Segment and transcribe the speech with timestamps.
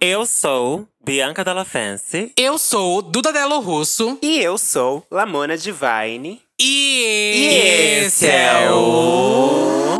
[0.00, 2.32] Eu sou Bianca Della Fancy.
[2.36, 4.16] Eu sou Duda Delo Russo.
[4.22, 6.40] E eu sou Lamona Divine.
[6.60, 9.98] E, E esse é o.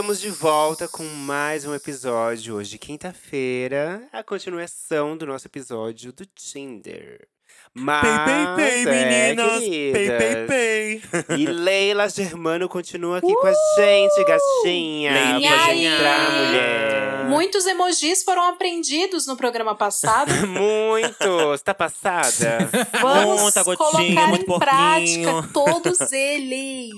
[0.00, 6.24] estamos de volta com mais um episódio hoje, quinta-feira, a continuação do nosso episódio do
[6.24, 7.28] Tinder.
[7.74, 9.60] Mas, Pei, pei, pei, é, meninas.
[9.60, 11.02] Pei, pei, pei.
[11.38, 15.12] E Leila Germano continua aqui com a gente, gatinha.
[15.34, 17.19] Pode entrar, mulher.
[17.28, 20.30] Muitos emojis foram aprendidos no programa passado.
[20.46, 21.62] Muitos.
[21.62, 22.70] Tá passada?
[23.00, 24.70] Vamos Muita gotinha, colocar muito em porquinho.
[24.70, 26.90] prática todos eles.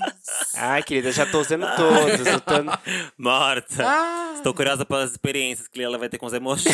[0.54, 2.26] Ai, querida, já tô usando todos.
[2.26, 2.54] Eu tô...
[3.18, 3.84] Morta.
[3.86, 4.32] Ah.
[4.34, 6.66] Estou curiosa pelas experiências que ela vai ter com os emojis.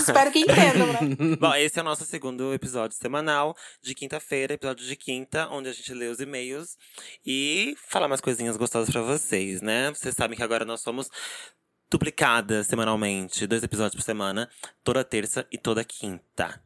[0.00, 1.00] Espero que entendam, né?
[1.38, 5.72] Bom, esse é o nosso segundo episódio semanal de quinta-feira, episódio de quinta, onde a
[5.72, 6.76] gente lê os e-mails
[7.24, 9.90] e fala umas coisinhas gostosas pra vocês, né?
[9.90, 11.10] Vocês sabem que agora nós somos
[11.90, 14.48] duplicadas semanalmente, dois episódios por semana,
[14.82, 16.60] toda terça e toda quinta.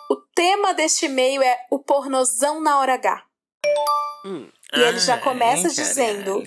[0.10, 3.24] O tema deste e-mail é o pornozão na hora H.
[4.26, 6.44] E ele já começa dizendo: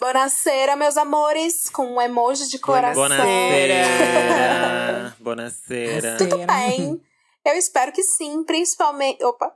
[0.00, 3.02] Bonacera, meus amores, com um emoji de coração.
[3.02, 5.14] Bonacera.
[5.20, 6.16] Bonacera.
[6.16, 7.00] Tudo bem.
[7.44, 9.22] Eu espero que sim, principalmente.
[9.24, 9.54] Opa!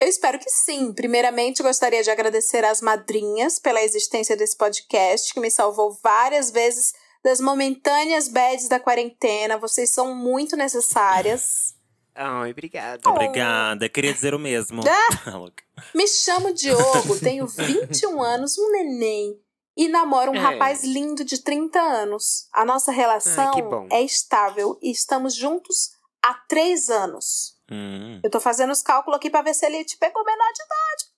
[0.00, 0.92] Eu espero que sim.
[0.92, 6.92] Primeiramente, gostaria de agradecer às madrinhas pela existência desse podcast, que me salvou várias vezes
[7.22, 9.58] das momentâneas bads da quarentena.
[9.58, 11.74] Vocês são muito necessárias.
[12.14, 13.08] Ai, obrigada.
[13.08, 13.88] Obrigada.
[13.88, 14.82] Queria dizer o mesmo.
[14.86, 15.30] Ah.
[15.36, 15.62] Louca.
[15.94, 19.38] Me chamo Diogo, tenho 21 anos, um neném.
[19.76, 20.38] E namoro um É.
[20.38, 22.48] rapaz lindo de 30 anos.
[22.52, 23.52] A nossa relação
[23.92, 25.90] Ai, é estável e estamos juntos
[26.22, 27.56] há 3 anos.
[27.70, 28.20] Hum.
[28.22, 31.12] Eu tô fazendo os cálculos aqui pra ver se ele te pegou menor de idade.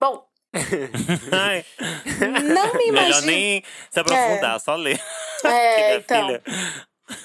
[0.00, 0.28] Bom,
[1.32, 1.64] Ai,
[2.44, 3.26] não me melhor imagino.
[3.26, 5.02] nem se aprofundar, só ler.
[5.44, 6.26] É, então.
[6.26, 6.42] filha.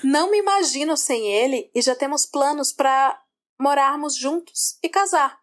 [0.04, 3.22] Não me imagino sem ele e já temos planos pra
[3.60, 5.40] morarmos juntos e casar.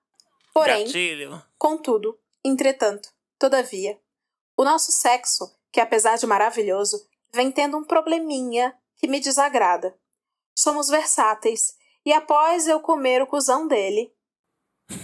[0.52, 1.42] Porém, Gatilho.
[1.58, 3.08] Contudo, entretanto,
[3.38, 3.98] todavia,
[4.56, 9.96] o nosso sexo, que apesar de maravilhoso, vem tendo um probleminha que me desagrada.
[10.56, 11.74] Somos versáteis,
[12.04, 14.10] e após eu comer o cuzão dele,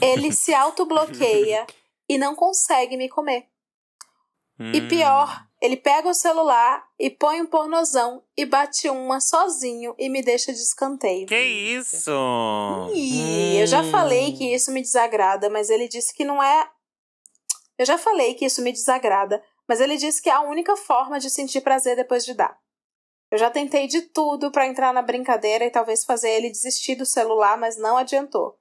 [0.01, 1.67] ele se autobloqueia
[2.09, 3.47] e não consegue me comer.
[4.59, 4.89] E Hum.
[4.89, 10.23] pior, ele pega o celular e põe um pornozão e bate uma sozinho e me
[10.23, 11.27] deixa de escanteio.
[11.27, 12.11] Que isso?
[12.95, 13.91] Ih, eu já Hum.
[13.91, 16.71] falei que isso me desagrada, mas ele disse que não é.
[17.77, 21.19] Eu já falei que isso me desagrada, mas ele disse que é a única forma
[21.19, 22.57] de sentir prazer depois de dar.
[23.33, 27.07] Eu já tentei de tudo pra entrar na brincadeira e talvez fazer ele desistir do
[27.07, 28.59] celular, mas não adiantou.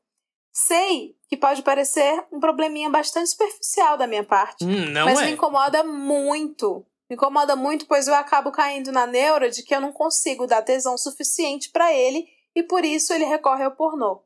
[0.54, 5.26] Sei que pode parecer um probleminha bastante superficial da minha parte, Hum, mas é.
[5.26, 6.86] me incomoda muito.
[7.10, 10.62] Me incomoda muito, pois eu acabo caindo na neura de que eu não consigo dar
[10.62, 12.26] tesão suficiente pra ele
[12.56, 14.22] e por isso ele recorre ao pornô.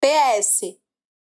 [0.00, 0.78] PS.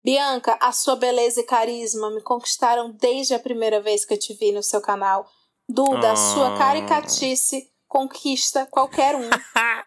[0.04, 4.34] Bianca, a sua beleza e carisma me conquistaram desde a primeira vez que eu te
[4.34, 5.26] vi no seu canal.
[5.68, 6.58] Duda, a sua Ah.
[6.58, 9.28] caricatice conquista qualquer um.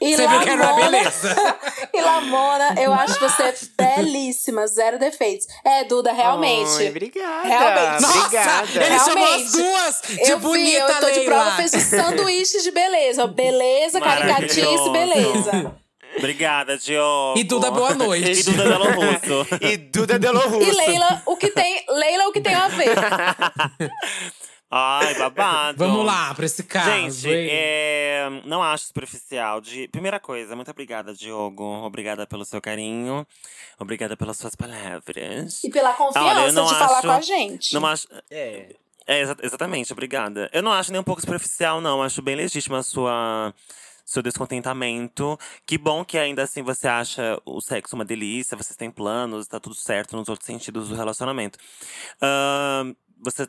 [0.00, 1.36] E Você viu que era uma Lamona- beleza.
[1.92, 5.46] E Lamona, eu acho você belíssima, zero defeitos.
[5.62, 6.70] É, Duda, realmente.
[6.78, 7.46] Ai, obrigada.
[7.46, 8.02] Realmente.
[8.02, 8.86] Nossa, Obrigada.
[8.86, 9.52] ele chamou as Realmente.
[9.52, 11.34] duas de eu bonita, vi, eu tô de Leila.
[11.34, 13.26] prova, fez o sanduíche de beleza.
[13.26, 15.74] Beleza, caricatice, beleza.
[16.16, 17.38] Obrigada, Diogo.
[17.38, 18.30] E Duda, boa noite.
[18.40, 19.46] E Duda Delo Russo.
[19.60, 20.68] E Duda Delo Russo.
[20.68, 22.88] E Leila, o que tem, Leila, o que tem a ver?
[24.70, 25.78] Ai, babado.
[25.78, 26.88] Vamos lá, pra esse caso.
[26.90, 29.60] Gente, é, não acho superficial.
[29.60, 29.88] De...
[29.88, 31.64] Primeira coisa, muito obrigada, Diogo.
[31.84, 33.26] Obrigada pelo seu carinho.
[33.78, 35.64] Obrigada pelas suas palavras.
[35.64, 37.74] E pela confiança Olha, de falar acho- com a gente.
[37.74, 38.06] Não acho.
[38.30, 38.76] É.
[39.06, 40.48] É, exa- exatamente, obrigada.
[40.52, 42.00] Eu não acho nem um pouco superficial, não.
[42.00, 43.52] Acho bem legítima a sua.
[44.04, 45.38] Seu descontentamento.
[45.66, 49.58] Que bom que ainda assim você acha o sexo uma delícia, vocês têm planos, tá
[49.60, 51.58] tudo certo nos outros sentidos do relacionamento.
[52.20, 53.46] Ahn, você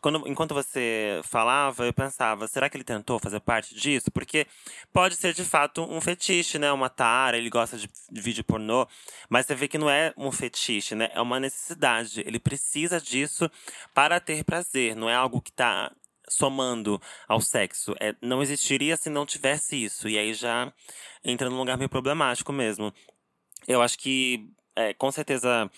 [0.00, 4.10] quando, enquanto você falava, eu pensava, será que ele tentou fazer parte disso?
[4.10, 4.46] Porque
[4.92, 6.70] pode ser de fato um fetiche, né?
[6.72, 8.86] Uma tara, ele gosta de, de vídeo pornô,
[9.28, 11.10] mas você vê que não é um fetiche, né?
[11.12, 12.20] É uma necessidade.
[12.20, 13.50] Ele precisa disso
[13.94, 15.92] para ter prazer, não é algo que tá
[16.28, 17.94] somando ao sexo.
[18.00, 20.08] É, não existiria se não tivesse isso.
[20.08, 20.72] E aí já
[21.24, 22.92] entra num lugar meio problemático mesmo.
[23.66, 25.70] Eu acho que, é, com certeza,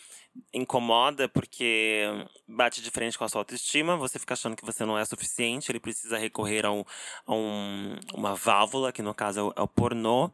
[0.52, 2.04] incomoda porque
[2.46, 3.96] bate de frente com a sua autoestima.
[3.96, 5.70] Você fica achando que você não é suficiente.
[5.70, 6.84] Ele precisa recorrer a, um,
[7.26, 10.30] a um- uma válvula, que no caso é o, é o pornô.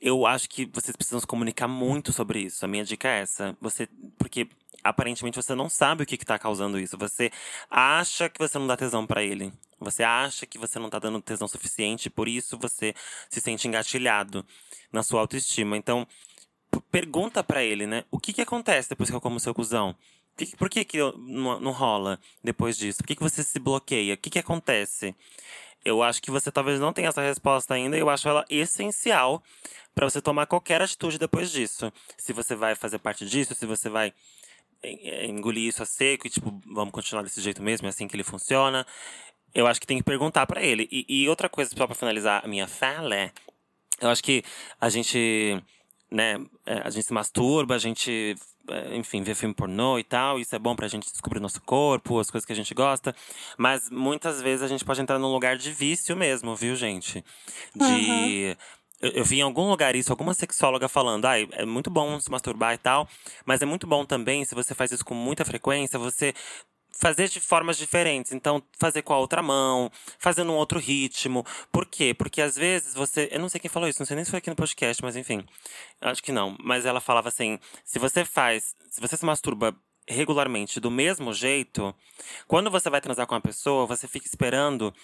[0.00, 2.64] Eu acho que vocês precisam se comunicar muito sobre isso.
[2.64, 3.56] A minha dica é essa.
[3.60, 3.88] Você,
[4.18, 4.48] porque
[4.84, 6.96] aparentemente você não sabe o que, que tá causando isso.
[6.98, 7.30] Você
[7.70, 9.52] acha que você não dá tesão pra ele.
[9.80, 12.94] Você acha que você não tá dando tesão suficiente, por isso você
[13.28, 14.44] se sente engatilhado
[14.92, 15.76] na sua autoestima.
[15.76, 16.06] Então,
[16.80, 18.04] pergunta pra ele, né?
[18.10, 19.96] O que que acontece depois que eu como seu cuzão?
[20.58, 22.98] Por que, que, não, rola depois disso?
[22.98, 24.14] Por que, que você se bloqueia?
[24.14, 25.14] O que, que acontece?
[25.82, 27.96] Eu acho que você talvez não tenha essa resposta ainda.
[27.96, 29.42] Eu acho ela essencial
[29.94, 31.90] pra você tomar qualquer atitude depois disso.
[32.18, 34.12] Se você vai fazer parte disso, se você vai
[34.82, 38.06] eh, eh, engolir isso a seco e, tipo, vamos continuar desse jeito mesmo, é assim
[38.06, 38.86] que ele funciona.
[39.54, 40.86] Eu acho que tem que perguntar pra ele.
[40.92, 43.32] E, e outra coisa, só pra finalizar a minha fala, é.
[44.00, 44.44] Eu acho que
[44.78, 45.62] a gente,
[46.10, 48.34] né, é, a gente se masturba, a gente,
[48.68, 50.38] é, enfim, vê filme pornô e tal.
[50.38, 53.14] Isso é bom pra gente descobrir nosso corpo, as coisas que a gente gosta.
[53.58, 57.24] Mas muitas vezes a gente pode entrar num lugar de vício mesmo, viu, gente?
[57.74, 58.56] De.
[59.00, 62.30] Eu, eu vi em algum lugar isso, alguma sexóloga falando, ah, é muito bom se
[62.30, 63.06] masturbar e tal,
[63.44, 66.32] mas é muito bom também, se você faz isso com muita frequência, você
[66.98, 68.32] fazer de formas diferentes.
[68.32, 71.44] Então, fazer com a outra mão, fazer num outro ritmo.
[71.70, 72.14] Por quê?
[72.14, 73.28] Porque às vezes você.
[73.30, 75.16] Eu não sei quem falou isso, não sei nem se foi aqui no podcast, mas
[75.16, 75.44] enfim.
[76.00, 76.56] Acho que não.
[76.62, 78.74] Mas ela falava assim: se você faz.
[78.90, 79.76] Se você se masturba
[80.08, 81.94] regularmente do mesmo jeito,
[82.46, 84.94] quando você vai transar com uma pessoa, você fica esperando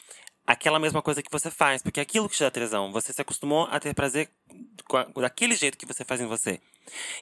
[0.46, 2.92] aquela mesma coisa que você faz, porque é aquilo que te dá tesão.
[2.92, 4.30] Você se acostumou a ter prazer
[5.16, 6.60] daquele jeito que você faz em você.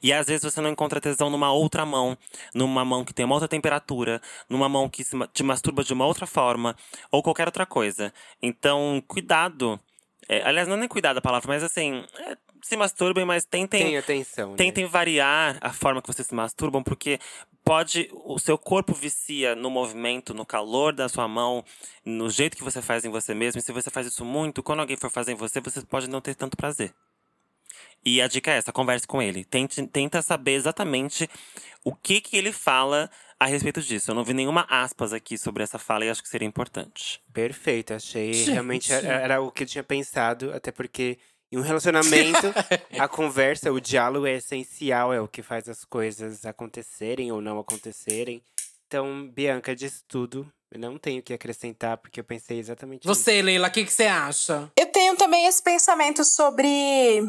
[0.02, 2.16] E às vezes você não encontra tesão numa outra mão,
[2.54, 6.26] numa mão que tem uma outra temperatura, numa mão que te masturba de uma outra
[6.26, 6.76] forma,
[7.10, 8.12] ou qualquer outra coisa.
[8.42, 9.78] Então, cuidado.
[10.28, 13.84] É, aliás, não é nem cuidado a palavra, mas assim, é, se masturbem, mas tentem
[13.84, 14.56] Tem atenção, né?
[14.56, 17.18] Tentem variar a forma que vocês se masturbam, porque
[17.64, 18.08] pode.
[18.12, 21.64] O seu corpo vicia no movimento, no calor da sua mão,
[22.04, 23.58] no jeito que você faz em você mesmo.
[23.58, 26.20] E se você faz isso muito, quando alguém for fazer em você, você pode não
[26.20, 26.92] ter tanto prazer.
[28.04, 29.44] E a dica é essa: converse com ele.
[29.44, 31.28] Tente, tenta saber exatamente
[31.84, 34.10] o que, que ele fala a respeito disso.
[34.10, 37.20] Eu não vi nenhuma aspas aqui sobre essa fala e acho que seria importante.
[37.32, 38.32] Perfeito, achei.
[38.32, 38.50] Gente.
[38.50, 41.18] Realmente era, era o que eu tinha pensado, até porque
[41.52, 42.38] em um relacionamento,
[42.98, 47.58] a conversa, o diálogo é essencial, é o que faz as coisas acontecerem ou não
[47.58, 48.42] acontecerem.
[48.86, 50.50] Então, Bianca disse tudo.
[50.70, 53.04] Eu não tenho o que acrescentar, porque eu pensei exatamente.
[53.04, 54.70] Você, Leila, o que, que você acha?
[54.76, 57.24] Eu tenho também esse pensamento sobre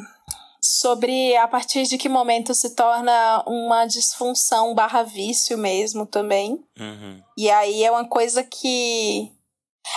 [0.64, 6.64] sobre a partir de que momento se torna uma disfunção barra vício mesmo também.
[6.80, 7.24] Uhum.
[7.36, 9.32] E aí é uma coisa que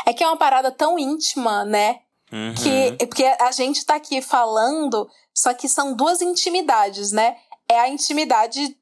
[0.07, 2.01] é que é uma parada tão íntima, né?
[2.33, 2.55] Uhum.
[2.55, 7.37] Que porque a gente tá aqui falando, só que são duas intimidades, né?
[7.69, 8.77] É a intimidade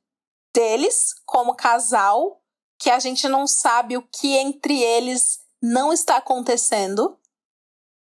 [0.55, 2.41] deles como casal,
[2.79, 7.19] que a gente não sabe o que entre eles não está acontecendo,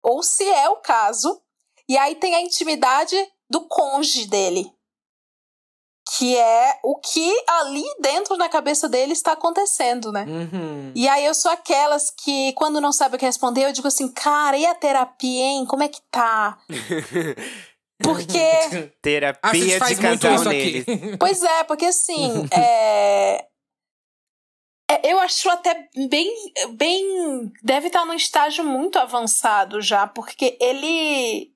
[0.02, 1.41] ou se é o caso.
[1.88, 3.17] E aí tem a intimidade
[3.52, 4.73] do cônjuge dele,
[6.16, 10.25] que é o que ali dentro na cabeça dele está acontecendo, né?
[10.26, 10.92] Uhum.
[10.94, 14.09] E aí eu sou aquelas que, quando não sabe o que responder, eu digo assim,
[14.09, 15.66] cara, e a terapia, hein?
[15.66, 16.59] Como é que tá?
[18.02, 18.90] Porque.
[19.00, 20.82] Terapia gente de faz muito casal isso neles.
[20.82, 21.16] aqui.
[21.18, 22.49] Pois é, porque assim.
[22.50, 23.47] é...
[24.90, 26.28] é, Eu acho até bem.
[26.75, 27.52] bem.
[27.62, 31.52] Deve estar num estágio muito avançado já, porque ele.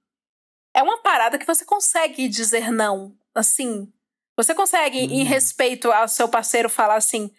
[0.76, 3.16] É uma parada que você consegue dizer não.
[3.34, 3.90] Assim.
[4.36, 5.26] Você consegue, em Uhum.
[5.26, 7.30] respeito ao seu parceiro, falar assim: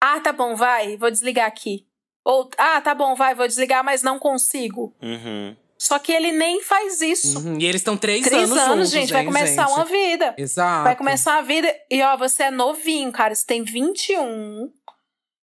[0.00, 1.86] ah, tá bom, vai, vou desligar aqui.
[2.24, 4.96] Ou, ah, tá bom, vai, vou desligar, mas não consigo.
[5.02, 5.54] Uhum.
[5.78, 7.38] Só que ele nem faz isso.
[7.38, 7.58] Uhum.
[7.58, 9.76] E eles estão três, Três anos, anos, juntos, gente, vai começar gente?
[9.76, 10.34] uma vida.
[10.38, 10.84] Exato.
[10.84, 11.74] Vai começar a vida.
[11.90, 13.34] E ó, você é novinho, cara.
[13.34, 14.70] Você tem 21.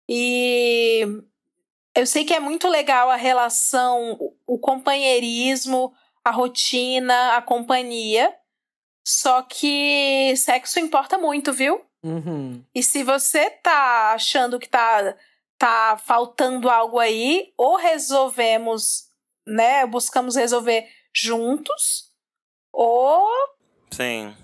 [0.10, 1.06] E.
[1.96, 5.94] eu sei que é muito legal a relação, o companheirismo,
[6.28, 8.34] a rotina, a companhia.
[9.06, 11.82] Só que sexo importa muito, viu?
[12.04, 12.64] Uhum.
[12.76, 15.16] E se você tá achando que tá,
[15.58, 19.10] tá faltando algo aí, ou resolvemos,
[19.46, 19.86] né?
[19.86, 22.12] Buscamos resolver juntos,
[22.74, 23.26] ou.
[23.92, 24.36] Sim.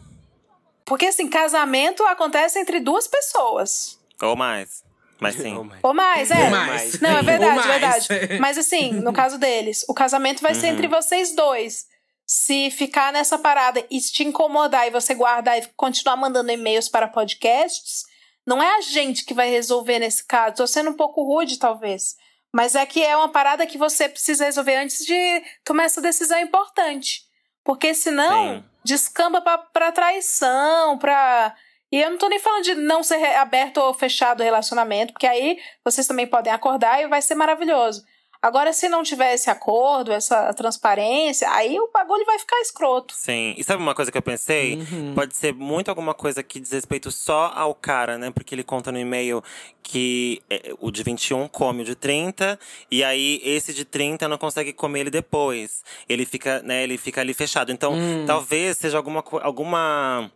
[0.85, 3.99] Porque assim, casamento acontece entre duas pessoas.
[4.21, 4.83] Ou mais.
[5.19, 5.55] Mas sim.
[5.57, 6.43] Oh my- Ou mais, é.
[6.45, 6.99] Ou mais.
[6.99, 8.07] Não, é verdade, Ou mais.
[8.07, 8.37] verdade.
[8.41, 10.73] Mas assim, no caso deles, o casamento vai ser Uhum.
[10.73, 11.85] entre vocês dois.
[12.25, 17.07] Se ficar nessa parada e te incomodar e você guardar e continuar mandando e-mails para
[17.07, 18.03] podcasts,
[18.47, 20.55] não é a gente que vai resolver nesse caso.
[20.55, 22.15] Tô sendo um pouco rude, talvez.
[22.55, 26.39] Mas é que é uma parada que você precisa resolver antes de tomar essa decisão
[26.39, 27.21] importante.
[27.63, 28.63] Porque senão Sim.
[28.83, 31.55] descamba pra, pra traição, pra.
[31.93, 35.27] E eu não tô nem falando de não ser aberto ou fechado o relacionamento, porque
[35.27, 38.03] aí vocês também podem acordar e vai ser maravilhoso.
[38.41, 43.13] Agora, se não tiver esse acordo, essa transparência, aí o bagulho vai ficar escroto.
[43.13, 43.53] Sim.
[43.55, 44.73] E sabe uma coisa que eu pensei?
[44.75, 45.13] Uhum.
[45.13, 48.31] Pode ser muito alguma coisa que diz respeito só ao cara, né?
[48.31, 49.43] Porque ele conta no e-mail
[49.83, 52.59] que é, o de 21 come o de 30,
[52.89, 55.83] e aí esse de 30 não consegue comer ele depois.
[56.09, 57.71] Ele fica, né, ele fica ali fechado.
[57.71, 58.25] Então, Hum.
[58.25, 60.31] talvez seja alguma alguma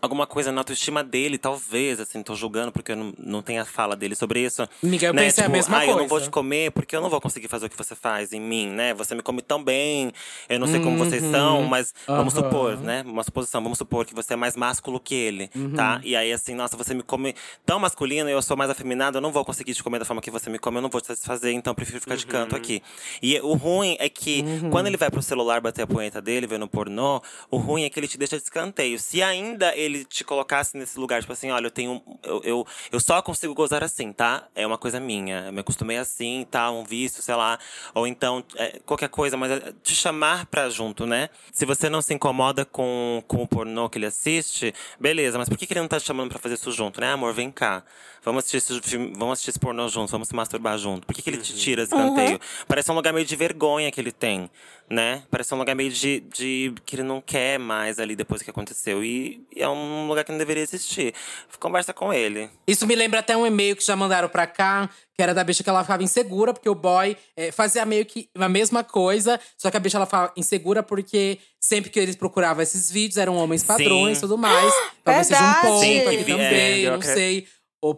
[0.00, 3.64] alguma coisa na autoestima dele, talvez, assim, tô julgando porque eu não, não tenho a
[3.64, 4.68] fala dele sobre isso.
[4.82, 5.24] Miguel, eu né?
[5.24, 5.92] pensei a Tipo, mesma ah, coisa.
[5.92, 8.32] eu não vou te comer porque eu não vou conseguir fazer o que você faz
[8.32, 8.92] em mim, né?
[8.94, 10.12] Você me come tão bem,
[10.48, 11.30] eu não sei como vocês Uhum.
[11.30, 12.44] são, mas vamos Aham.
[12.44, 13.02] supor, né?
[13.06, 15.72] Uma suposição, vamos supor que você é mais másculo que ele, Uhum.
[15.72, 16.00] tá?
[16.04, 19.22] E aí, assim, nossa, você me come tão masculino e eu sou mais afeminado, eu
[19.22, 21.06] não vou conseguir te comer da forma que você me come, eu não vou te
[21.06, 22.82] satisfazer, então eu prefiro ficar de canto aqui.
[23.22, 24.70] E o ruim é que Uhum.
[24.70, 27.98] quando ele vai pro celular bater a punheta dele, vendo pornô, o ruim é que
[27.98, 28.98] ele te deixa de escanteio.
[28.98, 32.02] Se ainda ele te colocasse nesse lugar, tipo assim, olha, eu tenho.
[32.22, 34.46] Eu, eu, eu só consigo gozar assim, tá?
[34.54, 35.44] É uma coisa minha.
[35.46, 36.70] Eu me acostumei assim, tá?
[36.70, 37.58] Um vício, sei lá.
[37.94, 41.28] Ou então, é, qualquer coisa, mas é te chamar pra junto, né?
[41.52, 45.58] Se você não se incomoda com, com o pornô que ele assiste, beleza, mas por
[45.58, 47.12] que, que ele não tá te chamando pra fazer isso junto, né?
[47.12, 47.84] Amor, vem cá.
[48.24, 51.06] Vamos assistir esse filme, vamos assistir esse pornô juntos, vamos se masturbar junto.
[51.06, 52.40] Por que, que ele te tira esse canteio?
[52.66, 54.50] Parece um lugar meio de vergonha que ele tem,
[54.88, 55.22] né?
[55.30, 59.02] Parece um lugar meio de, de que ele não quer mais ali depois que aconteceu.
[59.04, 61.14] E, e é um lugar que não deveria existir.
[61.58, 62.50] Conversa com ele.
[62.66, 65.62] Isso me lembra até um e-mail que já mandaram pra cá, que era da bicha
[65.64, 69.70] que ela ficava insegura, porque o boy eh, fazia meio que a mesma coisa, só
[69.70, 73.64] que a bicha ela ficava insegura porque sempre que eles procuravam esses vídeos eram homens
[73.64, 74.72] padrões e tudo mais.
[75.02, 75.66] Talvez seja um Verdade!
[75.66, 77.48] ponto Sim, aqui também, é, eu não sei.
[77.82, 77.96] O-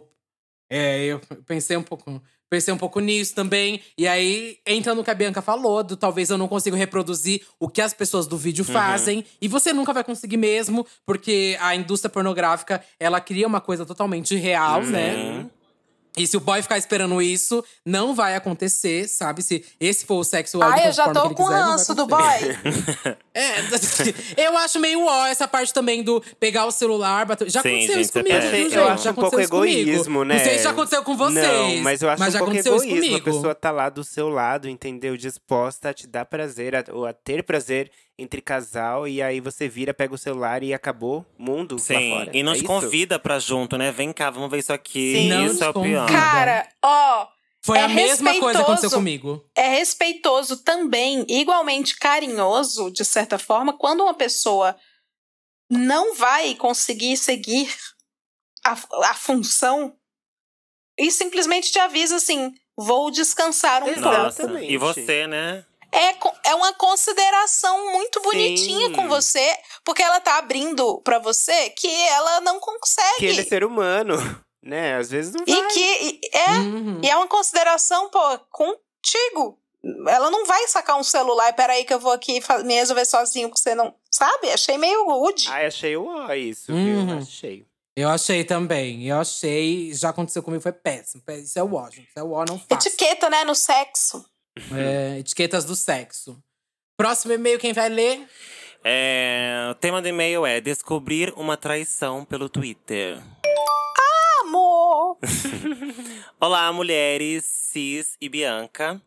[0.69, 2.21] é, eu pensei um pouco.
[2.49, 3.81] Pensei um pouco nisso também.
[3.97, 7.67] E aí, entra no que a Bianca falou, do talvez eu não consiga reproduzir o
[7.67, 8.73] que as pessoas do vídeo Uhum.
[8.73, 9.25] fazem.
[9.41, 14.35] E você nunca vai conseguir mesmo, porque a indústria pornográfica, ela cria uma coisa totalmente
[14.35, 15.13] real, né?
[15.43, 15.49] Sim.
[16.17, 19.43] E se o boy ficar esperando isso, não vai acontecer, sabe?
[19.43, 22.21] Se esse for o sexo Ai, eu já tô com ranço do boy.
[23.37, 23.63] É,
[24.47, 27.49] eu acho meio ó essa parte também do pegar o celular, bater.
[27.49, 28.55] Já Sim, aconteceu gente, isso você comigo, perde.
[28.57, 28.79] viu, Eu gente?
[28.91, 29.79] acho já um pouco isso comigo.
[29.89, 30.35] egoísmo, né?
[30.35, 31.47] Não sei se já aconteceu com vocês.
[31.47, 33.15] Não, mas eu acho já um pouco egoísmo.
[33.17, 35.15] A pessoa tá lá do seu lado, entendeu?
[35.15, 39.07] Disposta a te dar prazer, a, ou a ter prazer entre casal.
[39.07, 41.25] E aí você vira, pega o celular e acabou.
[41.37, 42.09] Mundo lá Sim.
[42.11, 42.31] fora.
[42.33, 42.67] E não É te isso?
[42.67, 43.91] convida pra junto, né?
[43.91, 45.13] Vem cá, vamos ver isso aqui.
[45.15, 45.29] Sim.
[45.29, 46.07] Não isso é o pior.
[46.09, 47.27] Cara, ó,
[47.67, 48.95] Foi É a mesma coisa que aconteceu respeitoso.
[48.95, 49.45] comigo.
[49.53, 54.73] é respeitoso também, igualmente carinhoso, de certa forma, quando uma pessoa
[55.69, 57.69] não vai conseguir seguir
[58.65, 58.71] a,
[59.09, 59.93] a função
[60.97, 64.01] e simplesmente te avisa assim: vou descansar um Exato.
[64.03, 64.27] pouco.
[64.27, 64.71] Exatamente.
[64.71, 65.65] E você, né?
[65.91, 68.93] É, é uma consideração muito bonitinha Sim.
[68.93, 73.17] com você, porque ela tá abrindo pra você que ela não consegue.
[73.19, 74.15] Que ele é ser humano,
[74.67, 74.95] né?
[74.97, 75.55] Às vezes não vai.
[75.55, 77.01] E que e- é, Uhum.
[77.03, 79.59] e é uma consideração, pô, contigo.
[80.07, 83.61] Ela não vai sacar um celular, peraí que eu vou aqui me resolver sozinho, porque
[83.61, 83.93] você não.
[84.11, 84.49] Sabe?
[84.51, 85.47] Achei meio rude.
[85.49, 87.05] Ai, achei o ó isso, Uhum.
[87.07, 87.17] viu?
[87.19, 87.65] Achei.
[87.95, 89.07] Eu achei também.
[89.07, 89.93] Eu achei.
[89.93, 91.23] Já aconteceu comigo, foi péssimo.
[91.23, 92.07] Pé- Isso é o ó, gente.
[92.09, 92.87] Isso é o ó, não faça.
[92.89, 94.25] Etiqueta, né, no sexo.
[94.75, 96.37] É, etiquetas do sexo.
[96.97, 98.27] Próximo e-mail, quem vai ler?
[98.83, 103.21] É, o tema do e-mail é descobrir uma traição pelo Twitter.
[104.47, 105.17] Amor!
[106.39, 109.01] Olá, mulheres, Cis e Bianca.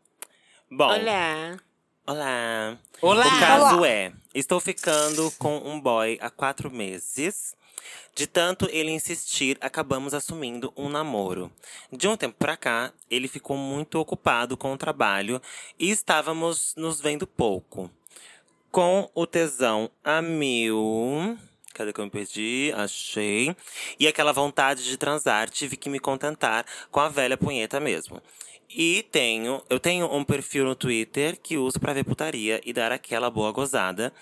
[0.70, 1.59] Bom, Olá.
[2.06, 2.78] olá.
[3.00, 3.26] Olá!
[3.26, 3.88] O caso Olá.
[3.88, 7.56] é: estou ficando com um boy há quatro meses.
[8.14, 11.50] De tanto ele insistir, acabamos assumindo um namoro.
[11.90, 15.40] De um tempo pra cá, ele ficou muito ocupado com o trabalho
[15.78, 17.90] e estávamos nos vendo pouco.
[18.70, 21.38] Com o tesão a mil.
[21.81, 22.71] Cadê que eu me perdi?
[22.77, 23.57] Achei.
[23.99, 28.21] E aquela vontade de transar, tive que me contentar com a velha punheta mesmo.
[28.69, 32.93] E tenho, eu tenho um perfil no Twitter que uso pra ver putaria e dar
[32.93, 34.13] aquela boa gozada.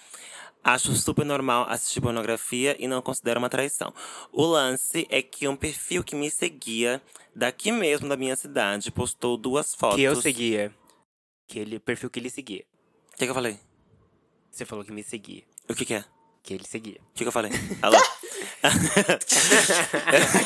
[0.62, 3.92] Acho super normal assistir pornografia e não considero uma traição.
[4.32, 7.02] O lance é que um perfil que me seguia
[7.34, 9.96] daqui mesmo da minha cidade postou duas fotos.
[9.96, 10.72] Que eu seguia.
[11.48, 12.64] Que ele, perfil que ele seguia.
[13.12, 13.58] O que, que eu falei?
[14.48, 15.42] Você falou que me seguia.
[15.68, 16.04] O que, que é?
[16.48, 16.98] Que ele seguia.
[17.10, 17.52] O que, que eu falei?
[17.82, 17.98] Alô?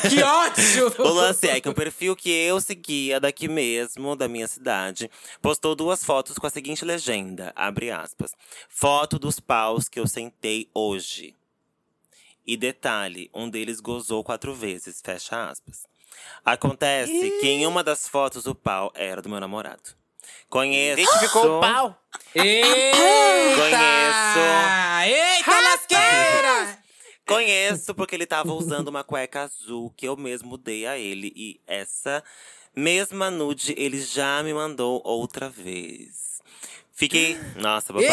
[0.09, 1.01] Que ódio!
[1.01, 5.09] O lance é que um perfil que eu seguia daqui mesmo, da minha cidade,
[5.41, 8.35] postou duas fotos com a seguinte legenda, abre aspas.
[8.67, 11.33] Foto dos paus que eu sentei hoje.
[12.45, 15.87] E detalhe, um deles gozou quatro vezes, fecha aspas.
[16.43, 20.02] Acontece que em uma das fotos o pau era do meu namorado.
[20.49, 21.01] Conheço.
[21.01, 21.97] Identificou o pau.
[22.35, 22.97] Eita!
[23.55, 24.39] Conheço.
[25.05, 26.79] Eita, lasqueira!
[27.25, 31.31] Conheço porque ele tava usando uma cueca azul que eu mesmo dei a ele.
[31.35, 32.23] E essa
[32.75, 36.41] mesma nude ele já me mandou outra vez.
[36.91, 37.39] Fiquei.
[37.55, 38.09] Nossa, babado.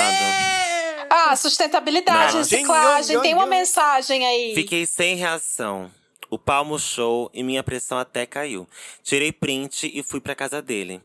[1.11, 2.39] Ah, sustentabilidade, Não.
[2.39, 4.55] reciclagem, tem uma mensagem aí.
[4.55, 5.91] Fiquei sem reação.
[6.31, 8.69] O pau murchou e minha pressão até caiu.
[9.03, 11.03] Tirei print e fui pra casa dele.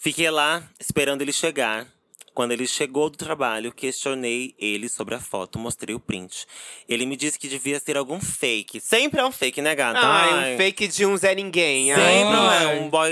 [0.00, 1.86] Fiquei lá esperando ele chegar.
[2.32, 6.46] Quando ele chegou do trabalho, questionei ele sobre a foto, mostrei o print.
[6.88, 8.80] Ele me disse que devia ser algum fake.
[8.80, 9.98] Sempre é um fake, né, gata?
[9.98, 11.88] Ai, Ai, um fake de um Zé Ninguém.
[11.88, 12.64] Sempre Ai.
[12.64, 13.10] é um boy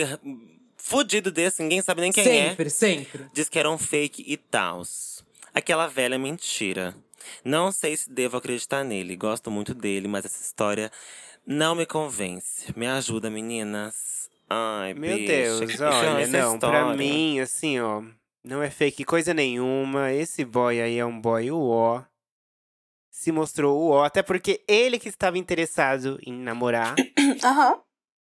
[0.76, 2.48] fudido desse, ninguém sabe nem quem é.
[2.50, 3.26] sempre, sempre.
[3.32, 5.24] Diz que era um fake e tals.
[5.52, 6.94] Aquela velha mentira.
[7.44, 9.16] Não sei se devo acreditar nele.
[9.16, 10.92] Gosto muito dele, mas essa história
[11.44, 12.72] não me convence.
[12.76, 14.15] Me ajuda, meninas.
[14.48, 16.96] Ai, Meu bicha, Deus, olha, não, pra história.
[16.96, 18.02] mim, assim, ó,
[18.44, 20.12] não é fake coisa nenhuma.
[20.12, 22.02] Esse boy aí é um boy uó.
[23.10, 26.94] Se mostrou uó, até porque ele que estava interessado em namorar,
[27.42, 27.80] Aham.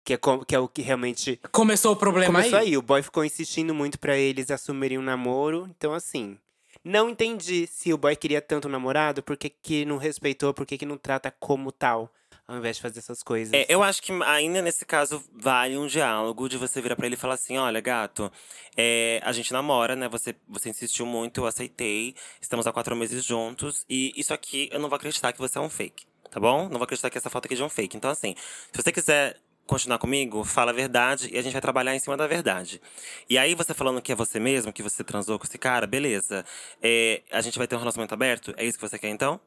[0.05, 2.67] que é, que é o que realmente Começou o problema começou aí?
[2.69, 2.77] aí.
[2.77, 5.67] O boy ficou insistindo muito pra eles assumirem um namoro.
[5.77, 6.39] Então, assim,
[6.85, 10.67] não entendi se o boy queria tanto um namorado, por que, que não respeitou, por
[10.67, 12.13] que, que não trata como tal,
[12.47, 13.53] ao invés de fazer essas coisas.
[13.53, 17.15] É, eu acho que ainda nesse caso vale um diálogo de você virar pra ele
[17.15, 18.31] e falar assim: olha, gato,
[18.77, 20.09] é, a gente namora, né?
[20.09, 22.15] Você, você insistiu muito, eu aceitei.
[22.41, 23.85] Estamos há quatro meses juntos.
[23.89, 26.69] E isso aqui eu não vou acreditar que você é um fake, tá bom?
[26.69, 27.97] Não vou acreditar que essa foto aqui é de um fake.
[27.97, 31.97] Então, assim, se você quiser continuar comigo, fala a verdade e a gente vai trabalhar
[31.97, 32.83] em cima da verdade.
[33.31, 36.45] E aí, você falando que é você mesmo, que você transou com esse cara, beleza.
[36.83, 38.53] É, a gente vai ter um relacionamento aberto?
[38.59, 39.41] É isso que você quer então?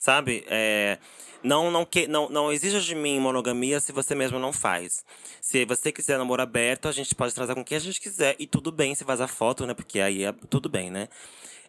[0.00, 0.44] Sabe?
[0.48, 0.98] É,
[1.42, 5.04] não, não, que, não, não exija de mim monogamia se você mesmo não faz.
[5.42, 8.34] Se você quiser namoro aberto, a gente pode transar com quem a gente quiser.
[8.38, 9.74] E tudo bem se vazar foto, né?
[9.74, 11.08] Porque aí é tudo bem, né?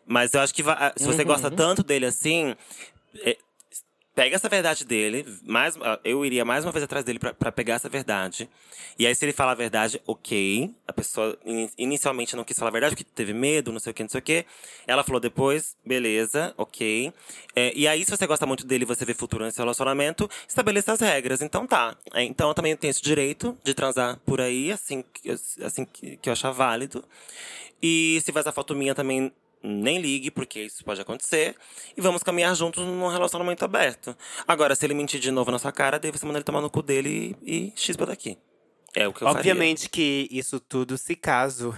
[0.08, 0.64] Mas eu acho que
[0.96, 2.56] se você gosta tanto dele assim.
[4.14, 7.76] Pega essa verdade dele, mais, ah, eu iria mais uma vez atrás dele pra pegar
[7.76, 8.50] essa verdade.
[9.00, 10.70] E aí, se ele falar a verdade, ok.
[10.86, 13.94] A pessoa ini- inicialmente não quis falar a verdade, porque teve medo, não sei o
[13.94, 14.46] que, não sei o que.
[14.86, 17.14] Ela falou depois, beleza, ok.
[17.56, 21.00] É, e aí, se você gosta muito dele você vê futuro nesse relacionamento, estabeleça as
[21.00, 21.42] regras.
[21.42, 21.96] Então tá.
[22.14, 25.06] É, então eu também tenho esse direito de transar por aí, assim,
[25.64, 27.02] assim que, que eu achar válido.
[27.82, 29.32] E se vazar foto minha também,
[29.64, 31.56] nem ligue, porque isso pode acontecer.
[31.96, 34.16] E vamos caminhar juntos num relacionamento aberto.
[34.48, 36.70] Agora, se ele mentir de novo na sua cara, daí você manda ele tomar no
[36.70, 38.38] cu dele e, e chispa daqui.
[38.94, 41.76] É o que eu Obviamente que isso tudo, se caso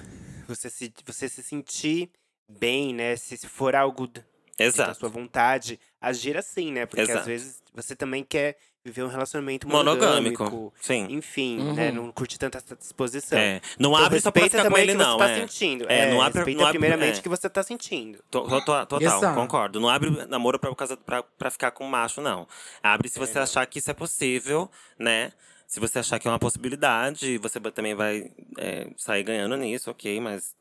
[0.48, 2.10] você se, você se sentir
[2.50, 3.15] bem, né?
[3.15, 4.10] Se for algo
[4.58, 4.88] faria.
[4.88, 6.86] da sua vontade, agir assim, né?
[6.86, 7.19] Porque Exato.
[7.19, 10.43] às vezes você também quer viver um relacionamento Monogâmico.
[10.43, 10.74] monogâmico.
[10.82, 11.08] Sim.
[11.10, 11.91] Enfim, né?
[11.91, 13.38] Não curte tanta essa disposição.
[13.39, 13.62] É.
[13.80, 15.17] Não Então, abre só pra ficar com também ele, não.
[15.17, 15.39] você tá é.
[15.39, 15.86] sentindo.
[15.89, 17.19] É, É, não abre- respeita não abre- primeiramente é.
[17.19, 18.19] o que você tá sentindo.
[18.30, 19.36] To- to- to- Total, Exato.
[19.39, 19.80] concordo.
[19.80, 20.74] Não abre namoro pra,
[21.06, 22.46] pra, pra ficar com macho, não.
[22.82, 24.69] Abre se você achar que isso é possível,
[25.00, 25.32] né?
[25.65, 30.19] Se você achar que é uma possibilidade, você também vai é, sair ganhando nisso, ok,
[30.19, 30.54] mas.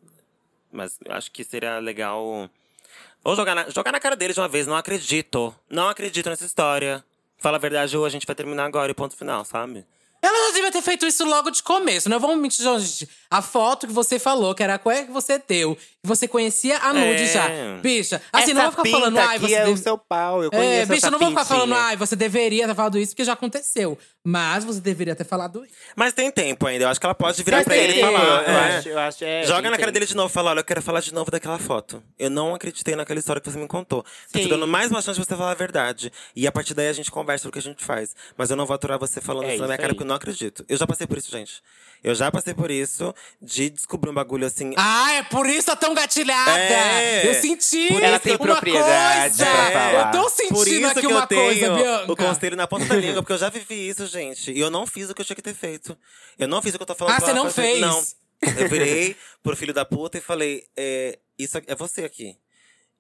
[0.71, 2.49] Mas acho que seria legal.
[3.25, 4.67] Ou jogar na, jogar na cara dele de uma vez.
[4.67, 5.55] Não acredito.
[5.69, 7.05] Não acredito nessa história.
[7.43, 9.85] Fala a verdade ou a gente vai terminar agora e ponto final, sabe?
[10.25, 13.09] Ela já devia ter feito isso logo de começo, não vamos mentir, gente.
[13.29, 16.79] A foto que você falou, que era a cueca que você deu, que você conhecia
[16.79, 17.27] a nude É.
[17.27, 17.49] já.
[17.83, 19.55] Bicha, assim, Essa não vou ficar falando, ai, aqui você.
[19.57, 21.97] é deve- o seu pau, eu É, conheço bicha, essa não vou ficar falando, ai,
[21.97, 23.99] você deveria ter falado isso porque já aconteceu.
[24.25, 25.75] Mas você deveria ter falado isso.
[25.97, 26.85] Mas tem tempo ainda.
[26.85, 28.21] Eu acho que ela pode virar Mas pra tem ele e falar.
[28.45, 28.77] Eu é.
[28.79, 29.93] acho, eu acho, é, Joga na cara tempo.
[29.93, 32.01] dele de novo e fala: olha, eu quero falar de novo daquela foto.
[32.17, 34.05] Eu não acreditei naquela história que você me contou.
[34.33, 34.49] Tô te Sim.
[34.49, 36.13] dando mais uma chance de você falar a verdade.
[36.37, 38.15] E a partir daí a gente conversa o que a gente faz.
[38.37, 39.95] Mas eu não vou aturar você falando É isso na minha isso cara, aí.
[39.95, 40.65] porque eu não acredito.
[40.69, 41.61] Eu já passei por isso, gente.
[42.05, 44.73] Eu já passei por isso de descobrir um bagulho assim.
[44.77, 46.59] Ah, é por isso tá tão gatilhada!
[46.59, 47.29] É.
[47.29, 49.47] Eu senti Por Ela isso tem uma propriedade coisa.
[49.47, 50.07] pra falar.
[50.07, 52.13] Eu tô Por sentindo isso aqui que uma eu tenho coisa, Bianca.
[52.13, 54.53] o conselho na ponta da língua, porque eu já vivi isso, gente.
[54.53, 55.97] E eu não fiz o que eu tinha que ter feito.
[56.39, 57.63] Eu não fiz o que eu tô falando Ah, pra você ela não fazer.
[57.69, 57.81] fez?
[57.81, 58.07] Não.
[58.63, 62.37] Eu virei pro filho da puta e falei: é, Isso é você aqui.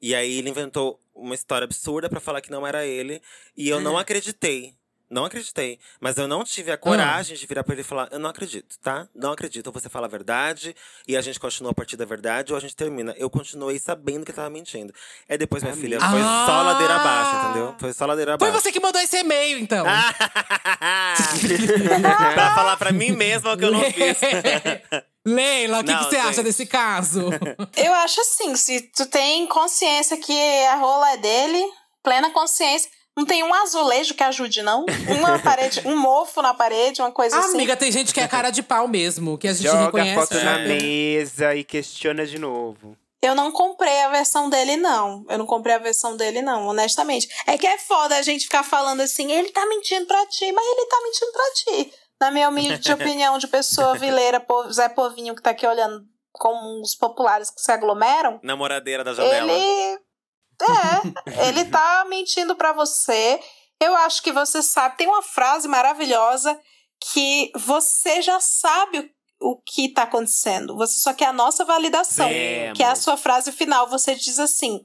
[0.00, 3.22] E aí ele inventou uma história absurda pra falar que não era ele.
[3.56, 4.74] E eu não acreditei.
[5.12, 5.78] Não acreditei.
[6.00, 8.78] Mas eu não tive a coragem de virar pra ele e falar: Eu não acredito,
[8.82, 9.06] tá?
[9.14, 9.66] Não acredito.
[9.66, 10.74] Ou você fala a verdade
[11.06, 13.14] e a gente continua a partir da verdade, ou a gente termina.
[13.18, 14.92] Eu continuei sabendo que tava mentindo.
[15.28, 16.44] Aí depois, minha filha, foi Ah!
[16.46, 17.74] só ladeira abaixo, entendeu?
[17.78, 18.64] Foi só ladeira Foi abaixo.
[18.64, 19.84] você que mandou esse e-mail, então.
[22.34, 24.18] pra falar pra mim mesma o que eu não fiz.
[25.24, 27.30] Leila, o que, você acha desse caso?
[27.76, 30.32] Eu acho assim, se tu tem consciência que
[30.66, 31.62] a rola é dele,
[32.02, 34.84] plena consciência, não tem um azulejo que ajude, não?
[35.18, 37.54] Uma parede, um mofo na parede, uma coisa assim.
[37.54, 40.14] Amiga, tem gente que é cara de pau mesmo, que a gente Joga a reconhece.
[40.20, 40.66] foto na É.
[40.66, 42.96] mesa e questiona de novo.
[43.24, 45.24] Eu não comprei a versão dele, não.
[45.28, 47.28] Eu não comprei a versão dele, não, honestamente.
[47.46, 50.66] É que é foda a gente ficar falando assim, ele tá mentindo pra ti, mas
[50.66, 51.92] ele tá mentindo pra ti.
[52.20, 56.96] Na minha humilde opinião de pessoa vileira, Zé Povinho, que tá aqui olhando como os
[56.96, 59.52] populares que se aglomeram, Namoradeira da janela.
[59.52, 59.98] ele.
[60.60, 63.40] É, ele tá mentindo pra você.
[63.80, 64.96] Eu acho que você sabe.
[64.96, 66.58] Tem uma frase maravilhosa
[67.12, 68.98] que você já sabe
[69.40, 70.76] o, o que tá acontecendo.
[70.76, 72.28] Você só quer a nossa validação.
[72.28, 73.88] Sim, que é a sua frase final.
[73.88, 74.80] Você diz assim: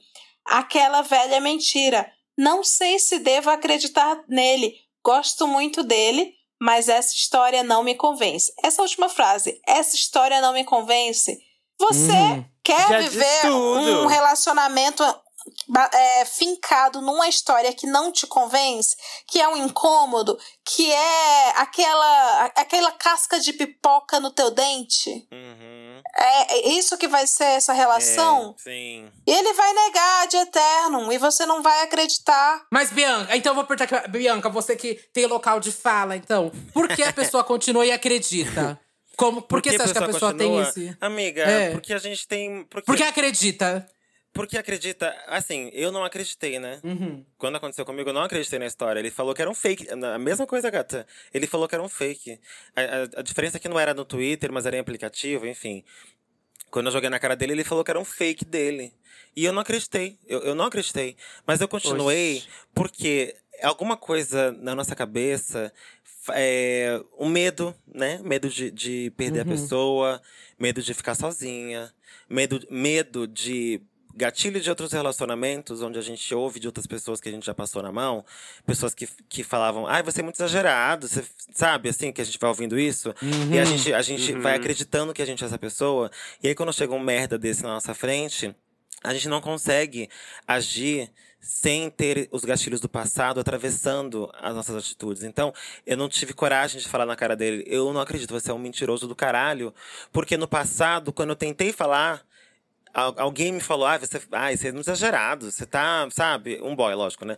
[0.45, 2.12] aquela velha mentira.
[2.38, 4.73] Não sei se devo acreditar nele.
[5.03, 8.51] Gosto muito dele, mas essa história não me convence.
[8.63, 11.38] Essa última frase, essa história não me convence.
[11.80, 12.45] Você Uhum.
[12.63, 15.03] quer viver um relacionamento
[15.93, 18.95] é, fincado numa história que não te convence,
[19.27, 25.27] que é um incômodo, que é aquela, aquela casca de pipoca no teu dente?
[25.31, 26.01] Uhum.
[26.15, 28.55] É é isso que vai ser essa relação?
[28.60, 29.12] É, sim.
[29.25, 32.65] E ele vai negar de eterno e você não vai acreditar.
[32.71, 36.51] Mas, Bianca, então eu vou perguntar aqui, Bianca, você que tem local de fala, então,
[36.73, 38.79] por que a pessoa continua e acredita?
[39.15, 40.69] Como, por, que, você acha que a pessoa tem continua?
[40.69, 40.97] esse.
[41.01, 41.71] Amiga, É.
[41.71, 42.63] porque a gente tem.
[42.65, 43.88] Porque, Por que acredita?
[44.38, 45.13] Porque acredita.
[45.28, 46.80] Assim, eu não acreditei, né?
[46.84, 47.26] Uhum.
[47.38, 49.00] Quando aconteceu comigo, eu não acreditei na história.
[49.00, 49.88] Ele falou que era um fake.
[49.89, 51.06] A mesma coisa, gata.
[51.34, 52.39] Ele falou que era um fake.
[52.76, 55.84] A, a- a diferença é que não era no Twitter, mas era em aplicativo, enfim.
[56.69, 58.93] Quando eu joguei na cara dele, ele falou que era um fake dele.
[59.36, 60.17] E eu não acreditei.
[60.28, 61.15] Eu, eu não acreditei.
[61.45, 62.47] Mas eu continuei Oxi.
[62.73, 65.73] porque alguma coisa na nossa cabeça.
[66.34, 68.19] É, o medo, né?
[68.21, 70.21] Medo de, de perder a pessoa,
[70.60, 71.89] medo de ficar sozinha,
[72.30, 73.80] medo, medo de
[74.17, 77.53] gatilho de outros relacionamentos, onde a gente ouve de outras pessoas que a gente já
[77.53, 78.25] passou na mão,
[78.65, 82.39] pessoas que, que falavam, ai, você é muito exagerado, você sabe, assim, que a gente
[82.39, 83.13] vai ouvindo isso,
[83.51, 86.10] e a gente, a gente vai acreditando que a gente é essa pessoa,
[86.41, 88.53] e aí quando chega um merda desse na nossa frente,
[89.03, 90.10] a gente não consegue
[90.47, 95.23] agir sem ter os gatilhos do passado atravessando as nossas atitudes.
[95.23, 95.53] Então,
[95.86, 98.58] eu não tive coragem de falar na cara dele, eu não acredito, você é um
[98.58, 99.71] mentiroso do caralho,
[100.12, 102.25] porque no passado, quando eu tentei falar, Al-
[103.17, 106.60] Alguém me falou, ah, você, ah, você é muito exagerado, você tá, sabe?
[106.63, 107.38] Um boy, lógico, né?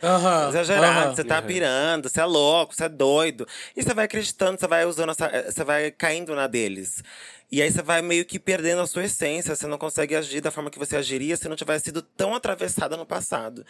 [0.49, 3.45] Exagerado, você tá pirando, você é louco, você é doido.
[3.75, 5.25] E você vai acreditando, você vai usando essa.
[5.25, 7.03] eh, Você vai caindo na deles.
[7.51, 10.49] E aí você vai meio que perdendo a sua essência, você não consegue agir da
[10.51, 13.65] forma que você agiria se não tivesse sido tão atravessada no passado.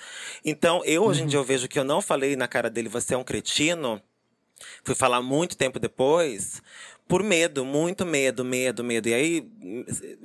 [0.45, 3.15] Então, eu hoje em dia eu vejo que eu não falei na cara dele, você
[3.15, 3.99] é um cretino.
[4.84, 6.62] Fui falar muito tempo depois,
[7.10, 9.10] por medo, muito medo, medo, medo.
[9.10, 9.52] E aí,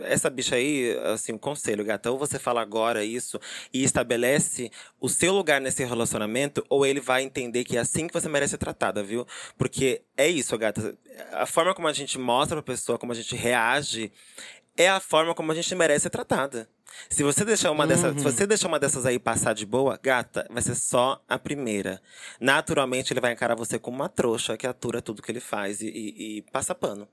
[0.01, 3.40] essa bicha aí, assim, um conselho, gata, ou você fala agora isso
[3.73, 4.70] e estabelece
[5.01, 8.51] o seu lugar nesse relacionamento, ou ele vai entender que é assim que você merece
[8.51, 9.27] ser tratada, viu?
[9.57, 10.94] Porque é isso, gata.
[11.33, 14.12] A forma como a gente mostra pra pessoa, como a gente reage,
[14.77, 16.68] é a forma como a gente merece ser tratada.
[17.09, 20.47] Se você deixar uma dessas, se você deixar uma dessas aí passar de boa, gata,
[20.51, 22.01] vai ser só a primeira.
[22.40, 25.87] Naturalmente ele vai encarar você como uma trouxa que atura tudo que ele faz e,
[25.88, 27.09] e- e passa pano.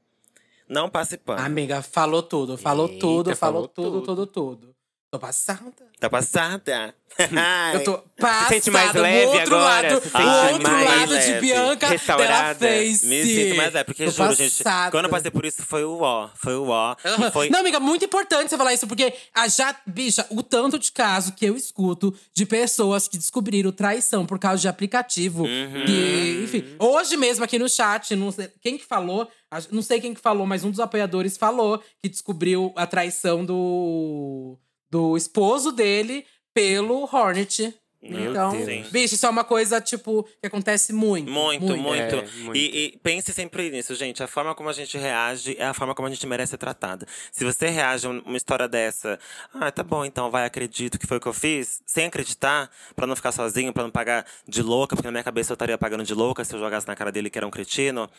[0.67, 1.41] Não passe pano.
[1.41, 4.55] Amiga, falou tudo, falou Eita, tudo, falou falou tudo, tudo, tudo.
[4.57, 4.75] tudo.
[5.11, 5.73] Tô passada.
[5.99, 6.95] Tá passada?
[7.73, 8.47] Eu tô passada.
[8.47, 9.93] sente mais o leve outro agora?
[9.93, 12.59] lado, Se o sente outro lado de leve, Bianca dela restaurada?
[12.59, 13.03] fez.
[13.03, 14.91] Me sinto mais é, porque Tô juro, gente, passada.
[14.91, 16.95] quando eu passei por isso foi o ó, foi o ó.
[17.33, 20.89] Foi Não, amiga, muito importante você falar isso, porque a já, bicha, o tanto de
[20.93, 25.43] caso que eu escuto de pessoas que descobriram traição por causa de aplicativo.
[25.43, 25.85] Uhum.
[25.85, 29.29] Que, enfim, hoje mesmo aqui no chat, não sei quem que falou,
[29.71, 34.57] não sei quem que falou, mas um dos apoiadores falou que descobriu a traição do,
[34.91, 37.73] do esposo dele pelo Hornet.
[38.03, 38.89] Meu então, Deus.
[38.89, 41.29] bicho, isso é uma coisa, tipo, que acontece muito.
[41.31, 42.15] Muito, muito.
[42.15, 42.55] É, muito.
[42.57, 44.23] E, e pense sempre nisso, gente.
[44.23, 47.05] A forma como a gente reage é a forma como a gente merece ser tratada.
[47.31, 49.19] Se você reage a um- uma história dessa,
[49.53, 53.05] ah, tá bom, então vai, acredito que foi o que eu fiz, sem acreditar, pra
[53.05, 56.03] não ficar sozinho, pra não pagar de louca, porque na minha cabeça eu estaria pagando
[56.03, 58.09] de louca se eu jogasse na cara dele que era um cretino.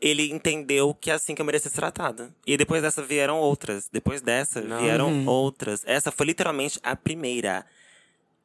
[0.00, 2.34] Ele entendeu que é assim que eu merecia ser tratada.
[2.44, 3.88] E depois dessa vieram outras.
[3.92, 4.80] Depois dessa Não.
[4.80, 5.84] vieram outras.
[5.86, 7.64] Essa foi literalmente a primeira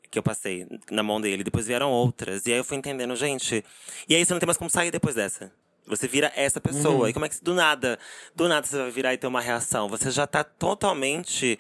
[0.10, 1.44] que eu passei na mão dele.
[1.44, 2.46] Depois vieram outras.
[2.46, 3.64] E aí eu fui entendendo, gente.
[4.08, 5.52] E aí você não tem mais como sair depois dessa.
[5.86, 7.10] Você vira essa pessoa.
[7.10, 7.98] E como é que do nada,
[8.36, 9.88] do nada você vai virar e ter uma reação?
[9.88, 11.58] Você já tá totalmente